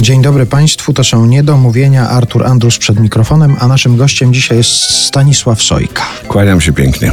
Dzień 0.00 0.22
dobry 0.22 0.46
Państwu, 0.46 0.92
to 0.92 1.04
są 1.04 1.26
Niedomówienia. 1.26 2.08
Artur 2.08 2.46
Andrus 2.46 2.78
przed 2.78 3.00
mikrofonem, 3.00 3.56
a 3.60 3.68
naszym 3.68 3.96
gościem 3.96 4.34
dzisiaj 4.34 4.58
jest 4.58 4.70
Stanisław 5.06 5.62
Sojka. 5.62 6.02
Kłaniam 6.28 6.60
się 6.60 6.72
pięknie. 6.72 7.12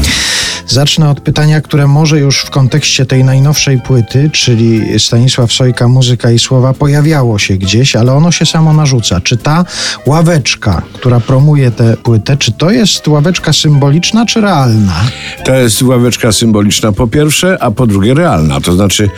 Zacznę 0.68 1.10
od 1.10 1.22
pytania, 1.22 1.62
które 1.62 1.88
może 1.88 2.20
już 2.20 2.40
w 2.40 2.50
kontekście 2.50 3.06
tej 3.06 3.24
najnowszej 3.24 3.82
płyty, 3.82 4.30
czyli 4.34 5.00
Stanisław 5.00 5.54
Sojka, 5.54 5.88
muzyka 5.88 6.32
i 6.32 6.40
słowa, 6.40 6.74
pojawiało 6.74 7.40
się 7.40 7.58
gdzieś, 7.58 7.96
ale 7.96 8.14
ono 8.14 8.32
się 8.32 8.46
samo 8.46 8.74
narzuca. 8.74 9.22
Czy 9.22 9.38
ta 9.38 9.66
ławeczka, 10.06 10.82
która 10.94 11.20
promuje 11.20 11.72
tę 11.72 11.98
płytę, 11.98 12.38
czy 12.38 12.52
to 12.52 12.72
jest 12.72 13.08
ławeczka 13.08 13.54
symboliczna, 13.54 14.26
czy 14.26 14.42
realna? 14.42 15.02
To 15.46 15.56
jest 15.56 15.82
ławeczka 15.82 16.32
symboliczna 16.32 16.92
po 16.92 17.08
pierwsze, 17.08 17.58
a 17.62 17.72
po 17.72 17.88
drugie 17.88 18.14
realna. 18.14 18.62
To 18.62 18.74
znaczy, 18.74 19.10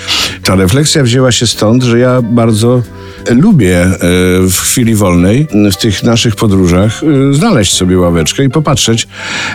ta 0.43 0.55
refleksja 0.55 1.03
wzięła 1.03 1.31
się 1.31 1.47
stąd, 1.47 1.83
że 1.83 1.99
ja 1.99 2.21
bardzo 2.21 2.81
lubię 3.41 3.81
e, 3.81 3.97
w 4.49 4.55
chwili 4.61 4.95
wolnej, 4.95 5.47
w 5.71 5.77
tych 5.77 6.03
naszych 6.03 6.35
podróżach, 6.35 7.01
e, 7.03 7.33
znaleźć 7.33 7.73
sobie 7.73 7.99
ławeczkę 7.99 8.43
i 8.43 8.49
popatrzeć, 8.49 9.07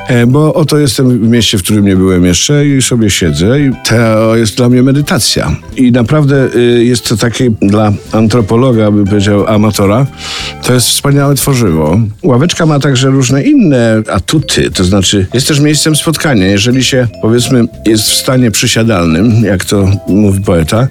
e, 0.08 0.26
bo 0.26 0.54
oto 0.54 0.78
jestem 0.78 1.18
w 1.18 1.28
mieście, 1.28 1.58
w 1.58 1.62
którym 1.62 1.84
nie 1.84 1.96
byłem 1.96 2.24
jeszcze 2.24 2.66
i 2.66 2.82
sobie 2.82 3.10
siedzę 3.10 3.60
i 3.60 3.70
to 3.88 4.36
jest 4.36 4.56
dla 4.56 4.68
mnie 4.68 4.82
medytacja. 4.82 5.56
I 5.76 5.92
naprawdę 5.92 6.48
jest 6.78 7.08
to 7.08 7.16
takie 7.16 7.50
dla 7.62 7.92
antropologa, 8.12 8.90
bym 8.90 9.04
powiedział, 9.04 9.46
amatora, 9.46 10.06
to 10.62 10.74
jest 10.74 10.86
wspaniałe 10.86 11.34
tworzywo. 11.34 12.00
Ławeczka 12.22 12.66
ma 12.66 12.80
także 12.80 13.08
różne 13.08 13.42
inne 13.42 14.02
atuty, 14.12 14.70
to 14.70 14.84
znaczy 14.84 15.26
jest 15.34 15.48
też 15.48 15.60
miejscem 15.60 15.96
spotkania. 15.96 16.46
Jeżeli 16.46 16.84
się, 16.84 17.08
powiedzmy, 17.22 17.64
jest 17.86 18.08
w 18.08 18.14
stanie 18.14 18.50
przysiadalnym, 18.50 19.44
jak 19.44 19.64
to 19.64 19.90
mówi 20.08 20.40
poeta, 20.40 20.88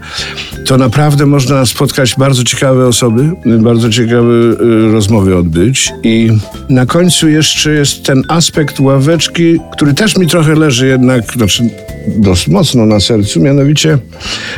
to 0.66 0.78
naprawdę 0.78 1.26
można 1.26 1.66
spotkać 1.66 2.16
bardzo 2.18 2.44
ciekawe 2.44 2.79
osoby, 2.88 3.32
bardzo 3.46 3.90
ciekawe 3.90 4.34
y, 4.34 4.92
rozmowy 4.92 5.38
odbyć. 5.38 5.94
I 6.04 6.30
na 6.70 6.86
końcu 6.86 7.30
jeszcze 7.30 7.72
jest 7.72 8.04
ten 8.04 8.24
aspekt 8.28 8.80
ławeczki, 8.80 9.60
który 9.74 9.94
też 9.94 10.18
mi 10.18 10.28
trochę 10.28 10.56
leży 10.56 10.88
jednak, 10.88 11.34
znaczy 11.34 11.70
dość 12.08 12.48
mocno 12.48 12.86
na 12.86 13.00
sercu, 13.00 13.40
mianowicie, 13.40 13.98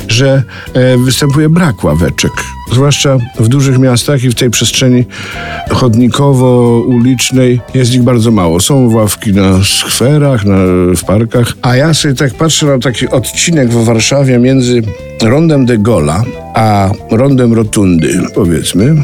że 0.07 0.43
e, 0.73 0.97
występuje 0.97 1.49
brak 1.49 1.83
ławeczek. 1.83 2.31
Zwłaszcza 2.71 3.17
w 3.39 3.47
dużych 3.47 3.79
miastach 3.79 4.23
i 4.23 4.29
w 4.29 4.35
tej 4.35 4.49
przestrzeni 4.49 5.05
chodnikowo-ulicznej 5.69 7.59
jest 7.73 7.93
ich 7.93 8.03
bardzo 8.03 8.31
mało. 8.31 8.59
Są 8.59 8.93
ławki 8.93 9.33
na 9.33 9.59
skwerach, 9.63 10.45
na, 10.45 10.57
w 10.95 11.03
parkach, 11.05 11.53
a 11.61 11.75
ja 11.75 11.93
sobie 11.93 12.13
tak 12.13 12.33
patrzę 12.33 12.65
na 12.65 12.79
taki 12.79 13.07
odcinek 13.07 13.69
w 13.69 13.85
Warszawie 13.85 14.39
między 14.39 14.81
rondem 15.21 15.65
de 15.65 15.77
Gola 15.77 16.23
a 16.53 16.91
rondem 17.11 17.53
Rotundy, 17.53 18.21
powiedzmy. 18.35 18.95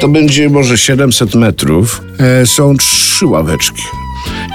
To 0.00 0.08
będzie 0.08 0.50
może 0.50 0.78
700 0.78 1.34
metrów. 1.34 2.02
E, 2.18 2.46
są 2.46 2.76
trzy 2.76 3.26
ławeczki. 3.26 3.82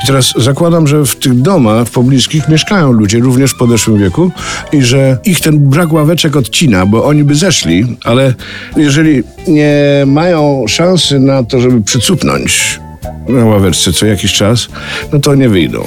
I 0.04 0.08
teraz 0.08 0.34
zakładam, 0.38 0.88
że 0.88 1.06
w 1.06 1.16
tych 1.16 1.42
domach 1.42 1.90
pobliskich 1.90 2.50
mieszkają 2.50 2.92
ludzie 2.92 3.20
również 3.20 3.52
w 3.52 3.56
podeszłym 3.56 4.00
wieku 4.00 4.32
i 4.72 4.82
że 4.82 5.18
ich 5.26 5.40
ten 5.40 5.60
brak 5.60 5.94
ławeczek 5.94 6.36
odcina, 6.36 6.86
bo 6.86 7.06
oni 7.06 7.24
by 7.24 7.36
zeszli, 7.36 7.98
ale 8.04 8.34
jeżeli 8.78 9.24
nie 9.48 10.04
mają 10.06 10.66
szansy 10.68 11.20
na 11.20 11.44
to, 11.44 11.62
żeby 11.62 11.82
przycupnąć 11.82 12.80
na 13.28 13.46
ławeczce 13.46 13.94
co 13.94 14.06
jakiś 14.06 14.34
czas, 14.34 14.68
no 15.14 15.20
to 15.20 15.36
nie 15.36 15.50
wyjdą. 15.50 15.84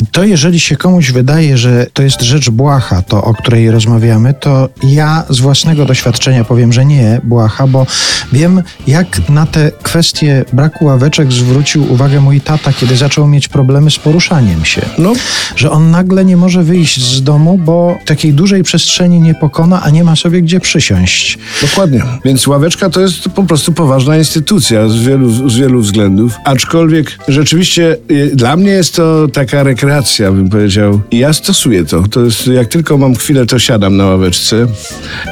I 0.00 0.06
to, 0.06 0.24
jeżeli 0.24 0.60
się 0.60 0.76
komuś 0.76 1.12
wydaje, 1.12 1.58
że 1.58 1.86
to 1.92 2.02
jest 2.02 2.22
rzecz 2.22 2.50
błaha, 2.50 3.02
to 3.02 3.24
o 3.24 3.34
której 3.34 3.70
rozmawiamy, 3.70 4.34
to 4.34 4.68
ja 4.82 5.24
z 5.30 5.40
własnego 5.40 5.84
doświadczenia 5.84 6.44
powiem, 6.44 6.72
że 6.72 6.84
nie 6.84 7.20
błaha, 7.24 7.66
bo 7.66 7.86
wiem, 8.32 8.62
jak 8.86 9.28
na 9.28 9.46
te 9.46 9.70
kwestie 9.82 10.44
braku 10.52 10.84
ławeczek 10.84 11.32
zwrócił 11.32 11.92
uwagę 11.92 12.20
mój 12.20 12.40
tata, 12.40 12.72
kiedy 12.72 12.96
zaczął 12.96 13.26
mieć 13.26 13.48
problemy 13.48 13.90
z 13.90 13.98
poruszaniem 13.98 14.64
się. 14.64 14.82
No. 14.98 15.12
Że 15.56 15.70
on 15.70 15.90
nagle 15.90 16.24
nie 16.24 16.36
może 16.36 16.62
wyjść 16.62 17.04
z 17.04 17.22
domu, 17.22 17.58
bo 17.58 17.98
takiej 18.06 18.32
dużej 18.32 18.62
przestrzeni 18.62 19.20
nie 19.20 19.34
pokona, 19.34 19.82
a 19.82 19.90
nie 19.90 20.04
ma 20.04 20.16
sobie 20.16 20.42
gdzie 20.42 20.60
przysiąść. 20.60 21.38
Dokładnie. 21.62 22.02
Więc 22.24 22.46
ławeczka 22.46 22.90
to 22.90 23.00
jest 23.00 23.28
po 23.28 23.42
prostu 23.42 23.72
poważna 23.72 24.16
instytucja 24.16 24.88
z 24.88 24.96
wielu, 24.96 25.50
z 25.50 25.56
wielu 25.56 25.80
względów. 25.80 26.36
Aczkolwiek 26.44 27.18
rzeczywiście 27.28 27.96
y, 28.10 28.30
dla 28.36 28.56
mnie 28.56 28.70
jest 28.70 28.94
to 28.94 29.28
taka 29.28 29.62
rekreacja 29.62 29.89
rekreacja, 29.90 30.32
bym 30.32 30.48
powiedział. 30.48 31.00
I 31.10 31.18
ja 31.18 31.32
stosuję 31.32 31.84
to. 31.84 32.02
To 32.10 32.24
jest, 32.24 32.46
jak 32.46 32.68
tylko 32.68 32.98
mam 32.98 33.14
chwilę, 33.14 33.46
to 33.46 33.58
siadam 33.58 33.96
na 33.96 34.06
ławeczce 34.06 34.66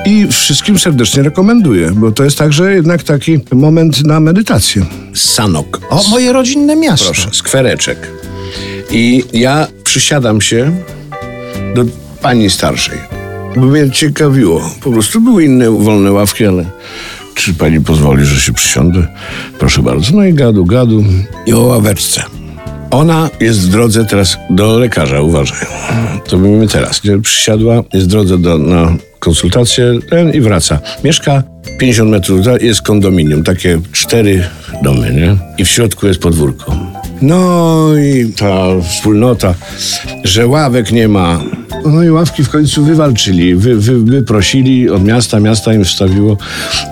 i 0.07 0.27
wszystkim 0.31 0.79
serdecznie 0.79 1.23
rekomenduję, 1.23 1.91
bo 1.91 2.13
to 2.13 2.25
jest 2.25 2.39
także 2.39 2.73
jednak 2.75 3.03
taki 3.03 3.41
moment 3.53 4.05
na 4.05 4.21
medytację. 4.21 4.87
Sanok. 5.15 5.81
O, 5.91 6.03
moje 6.11 6.33
rodzinne 6.33 6.77
miasto. 6.77 7.05
Proszę, 7.05 7.29
skwereczek. 7.33 8.11
I 8.91 9.25
ja 9.33 9.67
przysiadam 9.85 10.41
się 10.41 10.73
do 11.75 11.85
pani 12.23 12.51
starszej, 12.51 12.99
bo 13.57 13.67
mnie 13.67 13.91
ciekawiło. 13.91 14.71
Po 14.81 14.93
prostu 14.93 15.21
były 15.21 15.45
inne 15.45 15.71
wolne 15.71 16.13
ławki, 16.13 16.47
ale 16.47 16.65
czy 17.35 17.55
pani 17.55 17.81
pozwoli, 17.81 18.25
że 18.25 18.41
się 18.41 18.53
przysiądę? 18.53 19.07
Proszę 19.59 19.83
bardzo. 19.83 20.17
No 20.17 20.25
i 20.25 20.35
gadu, 20.35 20.65
gadu 20.65 21.05
i 21.47 21.53
o 21.53 21.61
ławeczce. 21.61 22.38
Ona 22.91 23.31
jest 23.41 23.61
w 23.61 23.71
drodze 23.71 24.05
teraz 24.05 24.37
do 24.51 24.79
lekarza, 24.79 25.21
uważaj. 25.21 25.67
To 26.29 26.39
mówimy 26.39 26.69
teraz. 26.69 27.01
Przysiadła, 27.23 27.83
jest 27.95 28.07
w 28.07 28.11
drodze 28.11 28.39
do, 28.39 28.59
na 28.59 28.97
konsultację 29.19 29.99
ten 30.11 30.35
i 30.35 30.41
wraca. 30.41 30.81
Mieszka 31.05 31.43
50 31.79 32.11
metrów, 32.11 32.41
jest 32.61 32.83
kondominium, 32.83 33.43
takie 33.43 33.81
cztery 33.93 34.45
domy, 34.83 35.13
nie? 35.13 35.37
I 35.59 35.65
w 35.65 35.69
środku 35.69 36.07
jest 36.07 36.21
podwórko. 36.21 36.77
No 37.23 37.89
i 37.97 38.33
ta 38.33 38.81
wspólnota, 38.89 39.55
że 40.25 40.47
ławek 40.47 40.93
nie 40.93 41.09
ma. 41.09 41.41
No 41.87 42.03
i 42.03 42.11
ławki 42.11 42.45
w 42.45 42.51
końcu 42.51 42.85
wywalczyli, 42.85 43.55
wy, 43.55 43.77
wy, 43.77 43.99
wyprosili 43.99 44.91
od 44.91 45.05
miasta, 45.05 45.41
miasta 45.41 45.75
im 45.75 45.85
wstawiło 45.85 46.37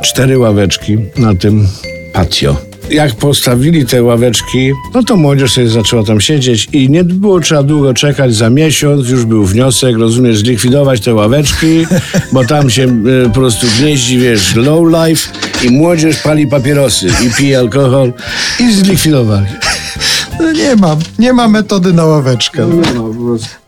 cztery 0.02 0.38
ławeczki 0.38 0.98
na 1.18 1.34
tym 1.34 1.68
patio 2.12 2.56
jak 2.91 3.14
postawili 3.14 3.86
te 3.86 4.02
ławeczki, 4.02 4.72
no 4.94 5.02
to 5.02 5.16
młodzież 5.16 5.52
sobie 5.52 5.69
zaczęła 5.69 6.04
tam 6.04 6.20
siedzieć 6.20 6.69
i 6.72 6.91
nie 6.91 7.04
było 7.04 7.41
trzeba 7.41 7.62
długo 7.62 7.94
czekać, 7.94 8.34
za 8.34 8.50
miesiąc 8.50 9.08
już 9.08 9.24
był 9.24 9.44
wniosek, 9.44 9.97
rozumiesz, 9.97 10.38
zlikwidować 10.38 11.00
te 11.00 11.14
ławeczki, 11.14 11.86
bo 12.32 12.44
tam 12.44 12.70
się 12.70 12.82
e, 12.84 13.28
po 13.28 13.34
prostu 13.34 13.66
gnieździ, 13.78 14.19
wiesz, 14.19 14.54
low 14.54 14.86
life 14.86 15.28
i 15.62 15.70
młodzież 15.70 16.16
pali 16.16 16.47
papierosy 16.47 17.08
i 17.26 17.30
pije 17.30 17.58
alkohol 17.58 18.12
i 18.60 18.72
zlikwidowali. 18.72 19.47
No 20.41 20.53
nie 20.53 20.76
ma, 20.76 20.97
nie 21.18 21.32
ma 21.32 21.48
metody 21.48 21.92
na 21.92 22.04
ławeczkę. 22.04 22.66
No, 22.66 22.76
no, 22.94 23.03
po 23.03 23.24
prostu. 23.24 23.66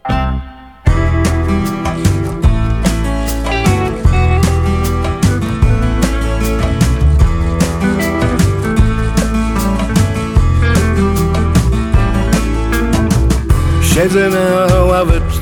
Siedzę 14.09 14.31
na 14.31 14.85
ławeczce 14.85 15.41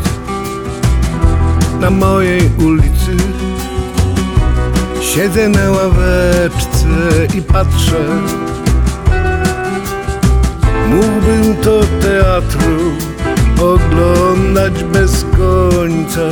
na 1.81 1.91
mojej 1.91 2.50
ulicy. 2.59 3.16
Siedzę 5.00 5.49
na 5.49 5.71
ławeczce 5.71 6.88
i 7.38 7.43
patrzę. 7.43 8.05
Mógłbym 10.88 11.56
to 11.62 11.81
teatru 11.81 12.93
oglądać 13.60 14.84
bez 14.84 15.25
końca. 15.38 16.28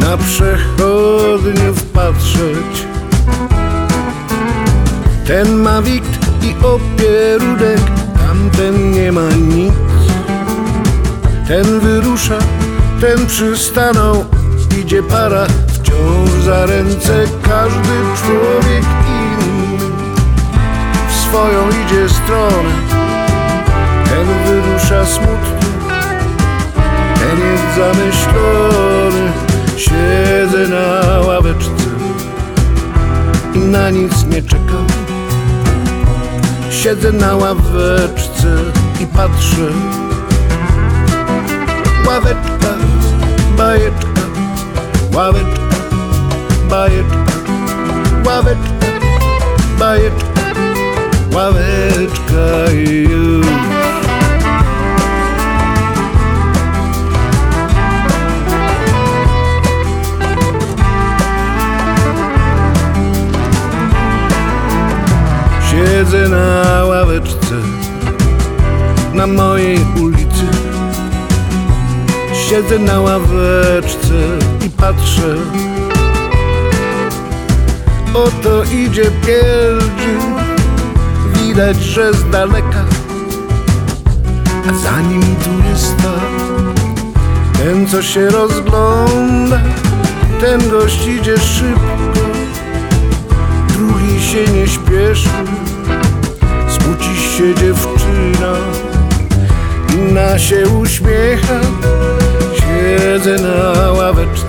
Na 0.00 0.16
przechodniów 0.16 1.82
patrzeć. 1.92 2.86
Ten 5.26 5.56
ma 5.56 5.82
wikt 5.82 6.18
i 6.42 6.54
opierudek, 6.64 7.80
tamten 8.18 8.90
nie 8.92 9.12
ma 9.12 9.28
nic 9.30 9.83
ten 11.48 11.80
wyrusza, 11.80 12.38
ten 13.00 13.26
przystanął 13.26 14.24
Idzie 14.80 15.02
para 15.02 15.46
wciąż 15.68 16.30
za 16.44 16.66
ręce 16.66 17.24
Każdy 17.42 17.94
człowiek 18.22 18.84
inny. 19.08 19.78
W 21.08 21.12
swoją 21.12 21.68
idzie 21.68 22.08
stronę 22.08 22.70
Ten 24.04 24.26
wyrusza 24.46 25.06
smutny 25.06 25.68
Ten 27.14 27.38
jest 27.50 27.76
zamyślony 27.76 29.32
Siedzę 29.76 30.68
na 30.68 31.20
ławeczce 31.20 31.84
I 33.54 33.58
na 33.58 33.90
nic 33.90 34.24
nie 34.24 34.42
czekam. 34.42 34.86
Siedzę 36.70 37.12
na 37.12 37.36
ławeczce 37.36 38.56
i 39.00 39.06
patrzę 39.06 39.68
ławeczka, 42.14 42.72
bajeczka, 43.56 44.22
ławeczka, 45.14 45.76
bajeczka, 46.70 47.18
ławeczka, 48.26 48.86
bajeczka, 49.78 50.40
ławeczka 51.32 52.72
i 52.72 53.02
już. 53.02 53.46
Siedzę 65.70 66.28
na 66.28 66.84
ławeczce 66.84 67.54
na 69.14 69.26
mojej 69.26 69.78
ulicy. 70.02 70.23
Siedzę 72.50 72.78
na 72.78 73.00
ławeczce 73.00 74.38
i 74.66 74.70
patrzę. 74.70 75.36
Oto 78.14 78.64
idzie 78.64 79.10
pielgrzym, 79.26 80.34
widać, 81.34 81.76
że 81.76 82.12
z 82.12 82.30
daleka. 82.30 82.84
A 84.70 84.74
za 84.74 85.00
nim 85.00 85.20
tu 85.22 85.68
jest 85.70 85.96
tak, 85.96 86.58
ten 87.58 87.86
co 87.86 88.02
się 88.02 88.30
rozgląda, 88.30 89.60
ten 90.40 90.70
gość 90.70 91.06
idzie 91.06 91.38
szybko, 91.38 92.20
drugi 93.68 94.22
się 94.22 94.52
nie 94.52 94.68
śpieszy. 94.68 95.28
Smuci 96.68 97.16
się 97.16 97.54
dziewczyna, 97.54 98.52
inna 99.94 100.38
się 100.38 100.68
uśmiecha. 100.68 101.60
Siedzę 102.84 103.36
na 103.42 103.92
ławeczce 103.92 104.46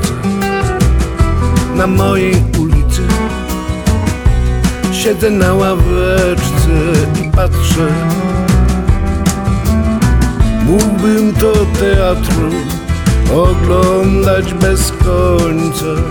na 1.76 1.88
mojej 1.88 2.36
ulicy. 2.60 3.02
Siedzę 4.92 5.30
na 5.30 5.54
ławeczce 5.54 6.76
i 7.24 7.32
patrzę. 7.32 7.88
Mógłbym 10.66 11.34
to 11.34 11.54
teatru 11.80 12.52
oglądać 13.36 14.54
bez 14.54 14.92
końca. 14.92 16.02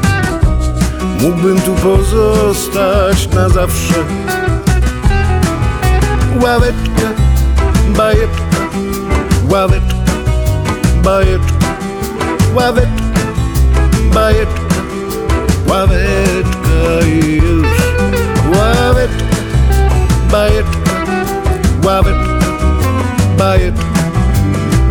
Mógłbym 1.21 1.61
tu 1.61 1.75
pozostać 1.75 3.29
na 3.35 3.49
zawsze. 3.49 3.95
Ławeczka, 6.43 7.09
bajeczka, 7.97 8.61
ławeczka, 9.51 9.95
bajeczka, 11.03 11.64
ławek, 12.55 12.89
bajeczka, 14.15 14.61
ławeczka 15.69 17.07
i 17.07 17.37
już. 17.37 17.67
Ławeczka, 18.57 19.25
bajeczka, 20.33 20.91
ławeczka, 21.85 22.47
bajeczka, 23.39 23.85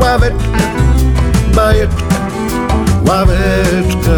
ławeczka, 0.02 0.60
bajeczka, 1.56 2.16
ławeczka. 3.08 4.14